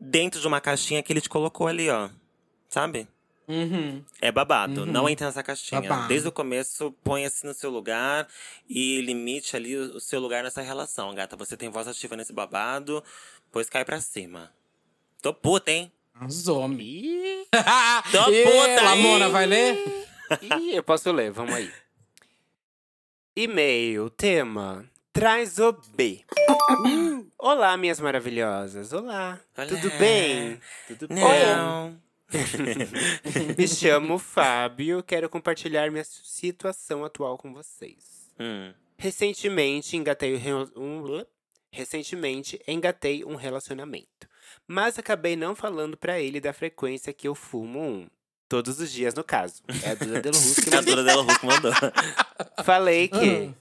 [0.00, 2.08] dentro de uma caixinha que ele te colocou ali, ó.
[2.68, 3.06] Sabe?
[3.46, 4.04] Uhum.
[4.20, 4.84] É babado.
[4.84, 5.80] Não entre nessa caixinha.
[5.80, 6.08] Babado.
[6.08, 8.28] Desde o começo, ponha-se no seu lugar
[8.68, 11.36] e limite ali o o seu lugar nessa relação, gata.
[11.36, 13.02] Você tem voz ativa nesse babado,
[13.50, 14.52] pois cai pra cima.
[15.20, 15.90] Tô puta, hein?
[18.10, 19.32] Tô Ê, puta, Lamona, hein?
[19.32, 20.06] vai ler?
[20.42, 21.70] ih, eu posso ler, vamos aí.
[23.36, 24.84] E-mail, tema.
[25.12, 26.24] Traz o B.
[27.38, 28.92] Olá, minhas maravilhosas.
[28.92, 29.40] Olá.
[29.56, 29.66] Olá.
[29.66, 30.60] Tudo bem?
[30.88, 31.18] Tudo bem?
[31.18, 32.00] Não.
[33.56, 38.30] Me chamo Fábio, quero compartilhar minha situação atual com vocês.
[38.38, 38.72] Hum.
[38.96, 41.24] Recentemente engatei um, um
[41.70, 44.28] recentemente engatei um relacionamento,
[44.66, 48.08] mas acabei não falando pra ele da frequência que eu fumo um.
[48.48, 49.62] Todos os dias, no caso.
[49.82, 51.04] É a Duda Del Russo que A mandou.
[51.04, 51.72] Della Russo mandou.
[52.64, 53.54] Falei que Ah.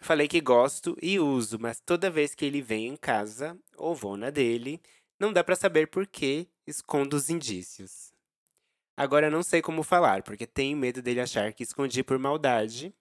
[0.00, 4.16] falei que gosto e uso, mas toda vez que ele vem em casa ou vou
[4.16, 4.80] na dele,
[5.18, 8.12] não dá pra saber por que escondo os indícios.
[8.96, 12.94] Agora não sei como falar, porque tenho medo dele achar que escondi por maldade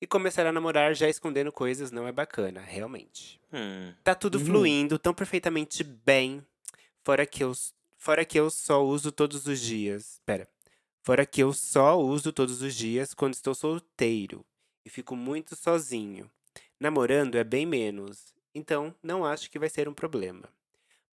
[0.00, 3.40] e começar a namorar já escondendo coisas não é bacana, realmente.
[3.52, 3.92] Hum.
[4.02, 4.44] Tá tudo Uhum.
[4.46, 6.44] fluindo tão perfeitamente bem,
[7.04, 7.52] fora que eu
[7.98, 10.20] fora que eu só uso todos os dias.
[10.26, 10.48] Pera.
[11.02, 14.44] Fora que eu só uso todos os dias quando estou solteiro
[14.84, 16.30] e fico muito sozinho.
[16.78, 20.48] Namorando é bem menos, então não acho que vai ser um problema.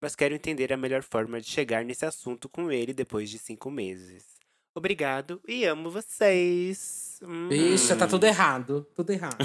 [0.01, 3.69] Mas quero entender a melhor forma de chegar nesse assunto com ele depois de cinco
[3.69, 4.38] meses.
[4.75, 7.07] Obrigado e amo vocês.
[7.21, 7.49] Hum.
[7.49, 8.87] Bicha, tá tudo errado.
[8.95, 9.35] Tudo errado.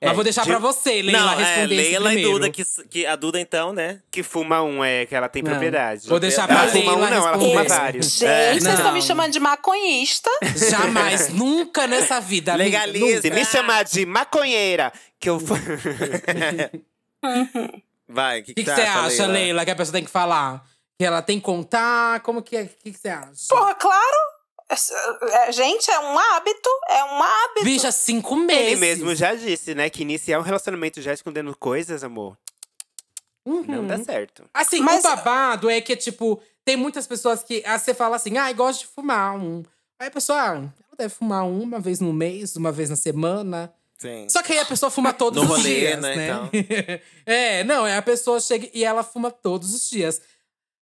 [0.00, 2.22] É, Mas vou deixar de- pra você, Leila, Não, é responder esse Leila e.
[2.22, 4.00] Duda, que, que a Duda então, né?
[4.10, 5.50] Que fuma um, é que ela tem Não.
[5.50, 6.08] propriedade.
[6.08, 8.06] Vou deixar ela pra fuma um, Leila não, ela fuma vários.
[8.16, 8.52] Gente, É.
[8.58, 10.30] vocês estão me chamando de maconhista.
[10.70, 12.54] Jamais, nunca nessa vida.
[12.54, 13.20] Legaliza.
[13.20, 15.38] Se me chamar de maconheira, que eu.
[18.08, 20.64] Vai, o que, O que que você acha, Leila, que a pessoa tem que falar?
[20.98, 22.20] Que ela tem que contar?
[22.20, 22.62] Como que é?
[22.62, 23.30] O que que você acha?
[23.48, 24.31] Porra, claro.
[24.72, 26.68] É, é, Gente, é um hábito.
[26.88, 27.64] É um hábito.
[27.64, 28.62] Bicha, cinco meses.
[28.72, 29.88] Ele mesmo já disse, né?
[29.90, 32.36] Que iniciar um relacionamento já escondendo coisas, amor,
[33.44, 33.64] Uhum.
[33.66, 34.44] não dá certo.
[34.54, 38.38] Assim, Mas- o babado é que, tipo, tem muitas pessoas que ah, você fala assim,
[38.38, 39.62] ah, gosto de fumar um.
[39.98, 42.96] Aí a pessoa, ah, ela deve fumar um uma vez no mês, uma vez na
[42.96, 43.72] semana.
[43.98, 44.28] Sim.
[44.28, 46.26] Só que aí a pessoa fuma todos No os rolê, dias, né, né?
[46.28, 46.50] então.
[47.26, 50.20] é, não, é a pessoa chega e ela fuma todos os dias.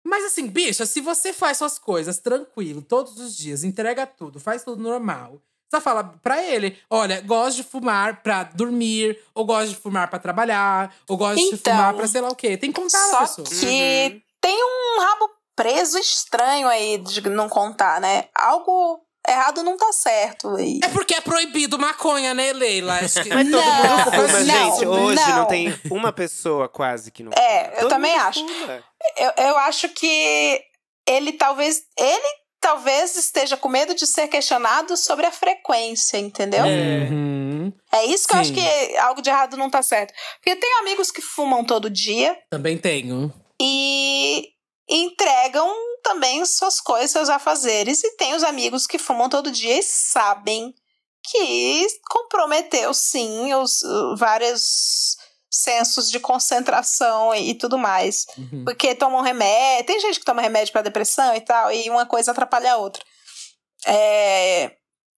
[0.05, 4.63] Mas assim, bicha, se você faz suas coisas tranquilo, todos os dias, entrega tudo, faz
[4.63, 5.41] tudo normal.
[5.73, 10.19] Só fala pra ele, olha, gosto de fumar pra dormir, ou gosto de fumar pra
[10.19, 12.55] trabalhar, ou gosto de Então, fumar pra sei lá o quê.
[12.55, 13.47] Tem que contar a Só pessoa.
[13.47, 18.25] que tem um rabo preso estranho aí de não contar, né?
[18.35, 20.59] Algo errado não tá certo.
[20.59, 20.79] E...
[20.83, 22.95] É porque é proibido maconha, né, Leila?
[22.99, 23.29] Acho que...
[23.33, 24.85] Mas todo Não, mundo fuma, não, gente.
[24.87, 25.35] Hoje não.
[25.37, 25.45] não.
[25.45, 27.73] tem uma pessoa quase que não É, fuma.
[27.75, 28.39] eu Todo também acho.
[28.47, 28.83] fuma.
[29.17, 30.61] Eu, eu acho que
[31.07, 31.83] ele talvez.
[31.97, 36.65] Ele talvez esteja com medo de ser questionado sobre a frequência, entendeu?
[36.65, 37.71] É, Uhum.
[38.09, 38.55] isso que eu acho Sim.
[38.55, 40.11] que algo de errado não tá certo.
[40.37, 43.31] Porque eu tenho amigos que fumam todo dia Também tenho.
[43.61, 44.47] e
[44.87, 45.71] entregam
[46.03, 48.03] também suas coisas, seus afazeres.
[48.03, 50.73] E tem os amigos que fumam todo dia e sabem
[51.23, 55.17] que comprometeu, sim, os uh, vários
[55.49, 58.25] sensos de concentração e, e tudo mais.
[58.37, 58.63] Uhum.
[58.65, 59.85] Porque tomam remédio.
[59.85, 63.03] Tem gente que toma remédio pra depressão e tal, e uma coisa atrapalha a outra.
[63.87, 64.71] É.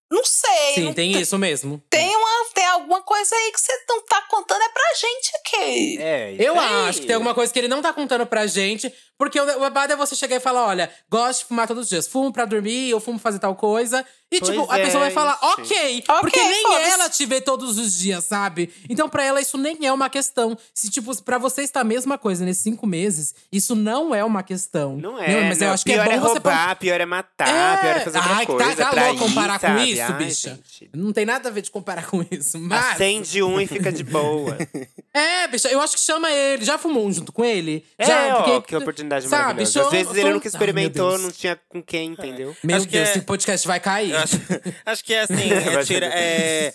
[0.09, 0.75] Não sei.
[0.75, 1.83] Sim, não tem te- isso mesmo.
[1.89, 5.97] Tem, uma, tem alguma coisa aí que você não tá contando, é pra gente aqui.
[6.01, 6.89] É, isso Eu aí.
[6.89, 8.91] acho que tem alguma coisa que ele não tá contando pra gente.
[9.17, 11.89] Porque o o babado é você chegar e falar: olha, gosto de fumar todos os
[11.89, 12.07] dias.
[12.07, 14.05] Fumo pra dormir, eu fumo fazer tal coisa.
[14.29, 15.71] E, Pois tipo, a é, pessoa vai falar, gente.
[15.71, 16.89] ok, porque nem foda-se.
[16.91, 18.69] ela te vê todos os dias, sabe?
[18.89, 20.57] Então, pra ela, isso nem é uma questão.
[20.73, 24.43] Se, tipo, pra você está a mesma coisa nesses cinco meses, isso não é uma
[24.43, 24.97] questão.
[24.97, 25.67] Não é, Mas não.
[25.67, 27.77] eu acho que pior é bom você roubar, pior é matar, É.
[27.81, 28.75] pior é fazer outra Ai, coisa.
[28.75, 29.91] Tá, tá trair, louco comparar com sabe?
[29.91, 30.49] isso, Ai, bicha.
[30.49, 30.89] gente.
[30.93, 32.59] Não tem nada a ver de comparar com isso.
[32.59, 32.85] Mas.
[32.95, 34.57] Acende um e fica de boa.
[35.13, 36.63] É, bicha, eu acho que chama ele.
[36.63, 37.83] Já fumou um junto com ele?
[37.97, 39.81] É, Já, ó, porque- que oportunidade sabe, maravilhosa.
[39.85, 42.55] Às vezes ele nunca Ai, experimentou, não tinha com quem, entendeu?
[42.63, 44.13] Meu Acho que Deus, é- esse podcast vai cair.
[44.17, 44.35] Eu acho,
[44.85, 46.73] acho que é assim, é tira, é,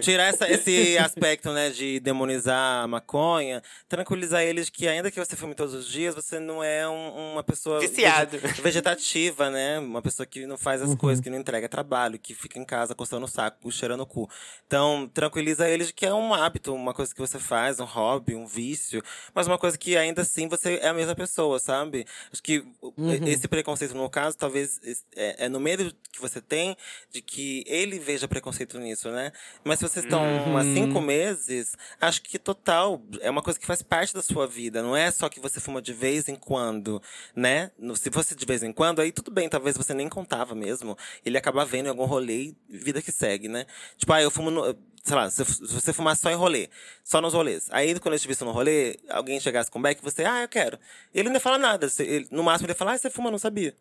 [0.00, 5.34] tirar essa- esse aspecto, né, de demonizar a maconha, tranquilizar eles que ainda que você
[5.36, 8.38] fume todos os dias, você não é um- uma pessoa Viciado.
[8.38, 9.78] vege- vegetativa, né?
[9.78, 10.96] Uma pessoa que não faz as Uhum.
[10.96, 14.28] coisas, que não entrega trabalho, que fica em casa coçando o saco, cheirando o cu.
[14.66, 18.34] Então, tranquiliza eles de que é um hábito, uma coisa que você faz, um hobby,
[18.34, 19.02] um vício,
[19.34, 22.06] mas uma coisa que ainda assim você é a mesma pessoa, sabe?
[22.32, 23.26] Acho que Uhum.
[23.26, 24.80] esse preconceito, no caso, talvez
[25.16, 26.76] é, é no medo que você tem
[27.10, 29.32] de que ele veja preconceito nisso, né?
[29.64, 30.22] Mas se vocês estão
[30.56, 34.82] há cinco meses, acho que total, é uma coisa que faz parte da sua vida.
[34.82, 37.02] Não é só que você fuma de vez em quando,
[37.34, 37.70] né?
[37.96, 40.96] Se fosse de vez em quando, aí tudo bem, talvez você nem contava mesmo.
[41.24, 43.66] Ele acaba vendo em algum rolê e vida que segue, né?
[43.96, 44.76] Tipo, ah, eu fumo no.
[45.04, 46.68] Sei lá, se você fumar só em rolê,
[47.02, 47.66] só nos rolês.
[47.72, 50.78] Aí, quando eu te visse no rolê, alguém chegasse com back, você, ah, eu quero.
[51.12, 51.88] Ele não ia falar nada.
[51.98, 53.76] Ele- no máximo, ele ia falar, ah, você fuma, não sabia.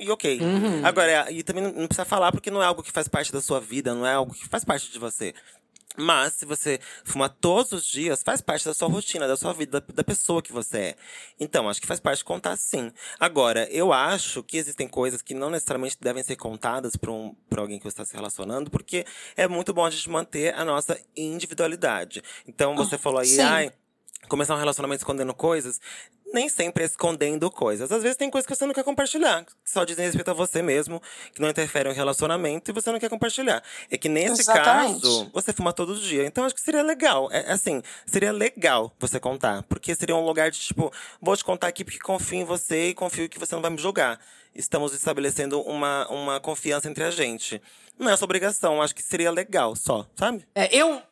[0.00, 0.40] E ok.
[0.82, 3.60] Agora, e também não precisa falar porque não é algo que faz parte da sua
[3.60, 5.34] vida, não é algo que faz parte de você.
[6.00, 9.80] Mas, se você fumar todos os dias, faz parte da sua rotina, da sua vida,
[9.80, 10.96] da, da pessoa que você é.
[11.40, 12.92] Então, acho que faz parte de contar sim.
[13.18, 17.62] Agora, eu acho que existem coisas que não necessariamente devem ser contadas para um, pra
[17.62, 19.04] alguém que você está se relacionando, porque
[19.36, 22.22] é muito bom a gente manter a nossa individualidade.
[22.46, 23.72] Então, você falou aí, ai,
[24.28, 25.80] começar um relacionamento escondendo coisas.
[26.32, 27.90] Nem sempre escondendo coisas.
[27.90, 30.60] Às vezes tem coisas que você não quer compartilhar, que só dizem respeito a você
[30.60, 31.00] mesmo,
[31.32, 33.62] que não interferem no relacionamento e você não quer compartilhar.
[33.90, 35.00] É que nesse Exatamente.
[35.00, 36.26] caso, você fuma todo dia.
[36.26, 37.28] Então acho que seria legal.
[37.32, 39.62] É assim, seria legal você contar.
[39.64, 42.94] Porque seria um lugar de tipo, vou te contar aqui porque confio em você e
[42.94, 44.20] confio que você não vai me julgar.
[44.54, 47.60] Estamos estabelecendo uma, uma confiança entre a gente.
[47.98, 50.46] Não é essa obrigação, acho que seria legal só, sabe?
[50.54, 51.02] É, eu,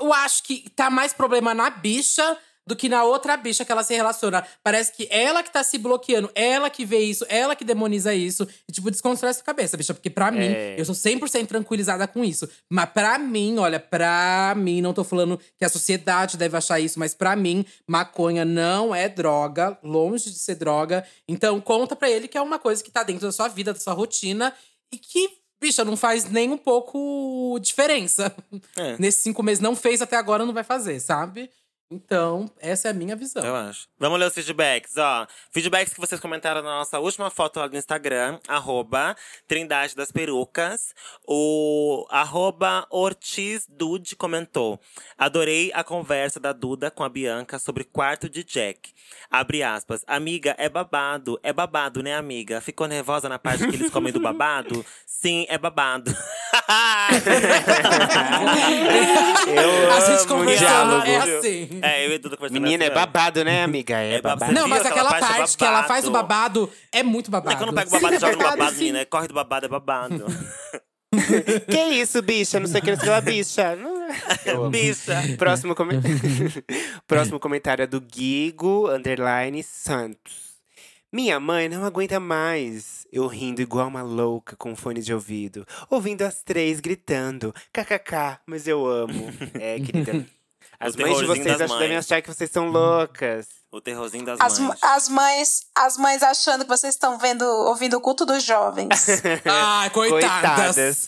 [0.00, 2.36] eu acho que tá mais problema na bicha
[2.68, 4.46] do que na outra bicha que ela se relaciona.
[4.62, 8.46] Parece que ela que tá se bloqueando, ela que vê isso, ela que demoniza isso.
[8.68, 9.94] E, tipo, desconstrói essa cabeça, bicha.
[9.94, 10.74] Porque pra mim, É.
[10.78, 12.46] eu sou 100% tranquilizada com isso.
[12.68, 16.98] Mas pra mim, olha, pra mim, não tô falando que a sociedade deve achar isso,
[16.98, 21.04] mas pra mim, maconha não é droga, longe de ser droga.
[21.26, 23.80] Então, conta pra ele que é uma coisa que tá dentro da sua vida, da
[23.80, 24.52] sua rotina.
[24.92, 28.34] E que, bicha, não faz nem um pouco diferença.
[28.76, 28.96] É.
[28.98, 31.50] Nesses cinco meses não fez até agora, não vai fazer, sabe?
[31.90, 33.42] Então, essa é a minha visão.
[33.42, 33.88] Eu acho.
[33.98, 35.26] Vamos ler os feedbacks, ó.
[35.50, 40.94] Feedbacks que vocês comentaram na nossa última foto lá no Instagram, arroba Trindade das Perucas.
[41.26, 44.78] O arroba Ortiz Dude comentou.
[45.16, 48.92] Adorei a conversa da Duda com a Bianca sobre quarto de Jack.
[49.30, 50.04] Abre aspas.
[50.06, 51.40] Amiga, é babado.
[51.42, 52.60] É babado, né, amiga?
[52.60, 54.84] Ficou nervosa na parte que eles comem do babado?
[55.06, 56.14] Sim, é babado.
[59.48, 61.06] Eu a gente diálogo.
[61.06, 61.77] é assim.
[61.82, 63.00] É, eu e Duda conversando Menina, é assim, ó.
[63.00, 63.96] babado, né, amiga?
[64.00, 64.52] É, É babado.
[64.52, 66.70] Não, mas aquela aquela parte é que ela faz o babado?
[66.92, 67.54] é muito babado.
[67.54, 68.78] É quando pega o babado e joga no babado, Sim.
[68.78, 69.04] menina.
[69.06, 70.24] Corre do babado, é babado.
[71.70, 72.60] Que isso, bicha?
[72.60, 73.74] Não sei o que escreveu bicha.
[73.76, 74.16] Não é.
[74.44, 74.68] Eu.
[74.68, 75.14] Bicha.
[75.38, 75.94] Próximo, come-
[77.08, 80.48] Próximo comentário é do Guigo Underline Santos.
[81.10, 83.06] Minha mãe não aguenta mais.
[83.10, 88.68] Eu rindo igual uma louca com fone de ouvido, ouvindo as três gritando, kkk, mas
[88.68, 89.30] eu amo.
[89.54, 90.26] É, querida.
[90.80, 92.04] As O mães de vocês acham, devem mães.
[92.06, 93.46] achar que vocês são loucas.
[93.72, 94.78] O terrorzinho das As, mães.
[94.82, 98.88] as mães, as mães achando que vocês estão vendo, ouvindo o culto dos jovens.
[99.44, 101.06] Ai, coitadas.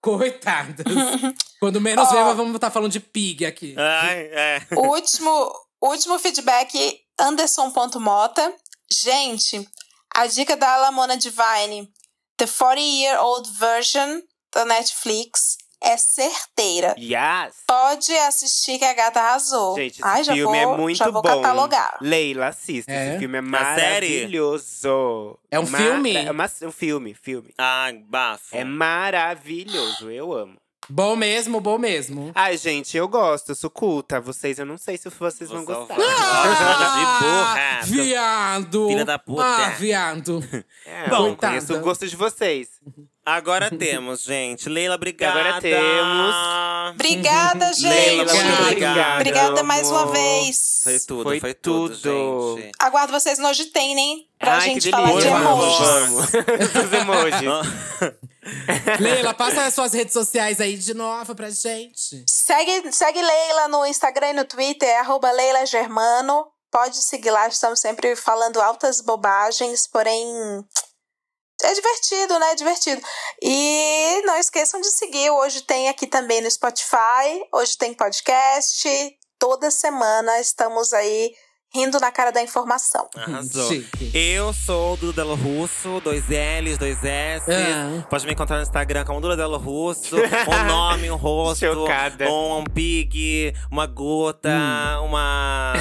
[0.00, 0.84] Coitadas.
[1.60, 3.74] Quando menos ver, vamos estar falando de pig aqui.
[3.78, 4.62] Ai, é.
[4.74, 8.52] o último, último feedback, Anderson.mota.
[8.90, 9.68] Gente,
[10.14, 11.88] a dica da Lamona Divine,
[12.36, 14.20] The 40 Year Old Version
[14.52, 16.94] da Netflix, é certeira.
[16.98, 17.56] Yes!
[17.66, 19.74] Pode assistir que a gata arrasou.
[19.76, 21.28] Gente, esse Ai, já filme vou, é muito já vou bom.
[21.28, 21.98] catalogar.
[22.00, 22.90] Leila, assista.
[22.92, 23.10] É?
[23.10, 23.50] Esse filme é série?
[24.08, 25.38] maravilhoso.
[25.50, 26.16] É um filme?
[26.16, 27.52] É uma- um filme, filme.
[27.58, 28.56] Ai, bafo.
[28.56, 30.56] É maravilhoso, eu amo.
[30.88, 32.32] Bom mesmo, bom mesmo.
[32.34, 34.20] Ai, gente, eu gosto, eu sou culta.
[34.20, 35.94] Vocês, eu não sei se vocês vão é gostar.
[35.94, 36.92] otário.
[36.92, 37.80] de burra.
[37.84, 38.88] Viado!
[38.88, 39.42] Filha da puta.
[39.44, 40.40] Ah, viado.
[40.84, 41.78] É, Bom, eu conheço coitada.
[41.78, 42.68] o gosto de vocês.
[43.24, 44.68] Agora temos, gente.
[44.68, 45.38] Leila, obrigada.
[45.38, 46.34] Agora temos.
[46.94, 47.88] Obrigada, gente.
[47.88, 49.14] Leila, muito Obrigada.
[49.14, 49.62] obrigada.
[49.62, 50.80] Mais uma vez.
[50.82, 52.58] Foi tudo, Foi foi, tudo, tudo.
[52.60, 52.72] gente.
[52.80, 54.28] Aguardo vocês no Hoje Tem, hein?
[54.38, 55.88] Pra Ai, gente falar de emojis.
[55.88, 56.24] Vamos.
[56.24, 58.22] Os emojis.
[58.98, 62.24] Leila, passa as suas redes sociais aí de novo pra gente.
[62.28, 66.46] Segue, segue Leila no Instagram e no Twitter, é arroba Leila Germano.
[66.72, 70.26] Pode seguir lá, estamos sempre falando altas bobagens, porém.
[71.62, 72.52] É divertido, né?
[72.52, 73.02] É divertido.
[73.40, 75.30] E não esqueçam de seguir.
[75.30, 77.46] Hoje tem aqui também no Spotify.
[77.52, 78.88] Hoje tem podcast.
[79.38, 81.32] Toda semana estamos aí
[81.74, 83.08] rindo na cara da informação.
[83.16, 83.66] Arrasou.
[83.68, 84.10] Chique.
[84.12, 87.50] Eu sou o Duda Delo Russo, dois L's, dois S.
[87.50, 88.04] Ah.
[88.10, 90.16] Pode me encontrar no Instagram como Duda Delo Russo.
[90.20, 92.28] um nome, um rosto, Chocada.
[92.28, 95.04] um, um pig, uma gota, Hum.
[95.06, 95.72] uma,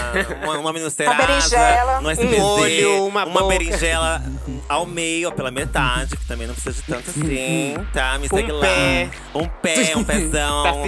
[0.43, 1.99] uma, uma minicerasa, berinjela.
[2.01, 3.45] um SPZ, Um olho, uma boca.
[3.47, 4.21] berinjela
[4.69, 8.17] ao meio pela metade, que também não precisa de tanto assim, tá?
[8.17, 8.61] Me segue lá.
[8.61, 9.09] pé.
[9.35, 10.83] Um pé, um pezão.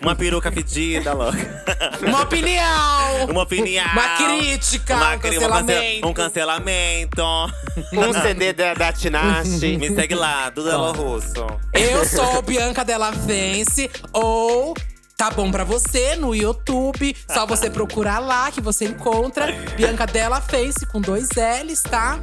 [0.00, 1.64] Uma peruca fedida, louca.
[2.06, 3.26] Uma opinião!
[3.28, 3.71] Uma opinião.
[3.80, 6.08] Uma crítica, Uma um cancelamento.
[6.08, 7.22] Um cancelamento.
[7.92, 9.76] Um CD da, da Tinashe.
[9.76, 11.46] Me segue lá, Duda Delo Russo.
[11.72, 14.74] Eu sou Bianca Della Vence, ou
[15.22, 17.14] Tá bom pra você no YouTube.
[17.32, 19.52] Só você procurar lá que você encontra.
[19.76, 22.18] Bianca Della Face com dois L's, tá?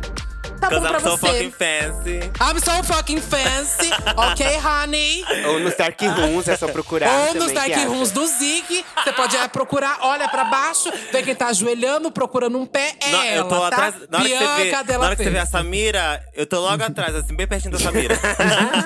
[0.59, 1.27] Tá bom pra I'm so você.
[1.27, 2.19] fucking fancy.
[2.39, 3.89] I'm so fucking fancy.
[4.15, 5.23] ok, honey?
[5.47, 7.09] Ou nos Dark Rooms, é só procurar.
[7.27, 7.87] Ou nos que Dark.
[7.87, 8.85] Rooms do Zig.
[9.03, 12.95] Você pode é, procurar, olha pra baixo, vê quem tá ajoelhando, procurando um pé.
[13.01, 13.67] É ela, eu tô tá?
[13.67, 13.95] atrás.
[14.09, 15.45] Na hora, que Bianca você vê, na hora que você vê a.
[15.45, 18.15] Samira, eu tô logo atrás, assim, bem pertinho da Samira.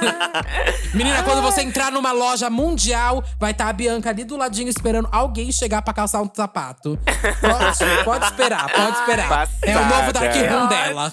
[0.93, 5.09] Menina, quando você entrar numa loja mundial, vai estar a Bianca ali do ladinho esperando
[5.11, 6.97] alguém chegar pra calçar um sapato.
[7.41, 9.49] Pode, pode esperar, pode esperar.
[9.61, 10.59] É o novo Dark Passada.
[10.59, 11.11] Room dela.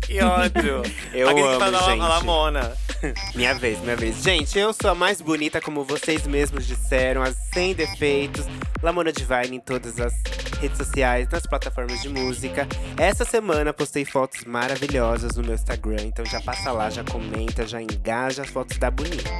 [0.00, 0.82] Que ódio.
[1.12, 1.98] Eu que amo, fala gente.
[1.98, 2.72] Lamona.
[3.34, 4.22] Minha vez, minha vez.
[4.22, 8.46] Gente, eu sou a mais bonita, como vocês mesmos disseram, as sem defeitos.
[8.82, 10.12] Lamona Divine em todas as
[10.60, 12.66] redes sociais, nas plataformas de música.
[12.96, 17.80] Essa semana postei fotos maravilhosas no meu Instagram, então já passa lá, já comenta, já
[17.80, 19.30] engaja as fotos da bonita.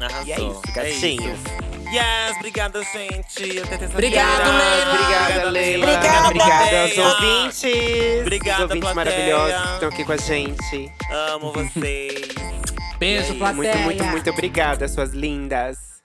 [0.00, 0.26] Arrasou.
[0.26, 1.40] E é isso, gatinhos.
[1.92, 3.60] Yes, obrigada, gente.
[3.60, 3.94] Até terça-feira.
[3.94, 4.92] Obrigado, Leila.
[4.92, 5.86] Obrigada, Leila.
[5.86, 8.20] Obrigada, Obrigada aos ouvintes.
[8.22, 8.94] Obrigada, Os ouvintes plateia.
[8.94, 10.92] maravilhosos que estão aqui com a gente.
[11.10, 12.65] Amo vocês.
[12.98, 13.76] Beijo, plateia.
[13.76, 15.95] Muito, muito, muito obrigada, suas lindas.